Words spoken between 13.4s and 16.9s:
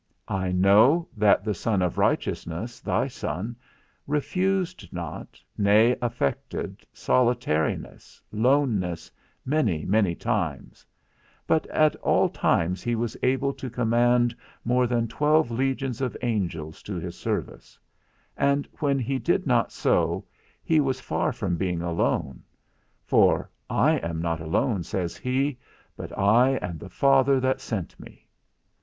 to command more than twelve legions of angels